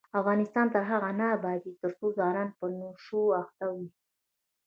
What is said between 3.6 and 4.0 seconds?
وي.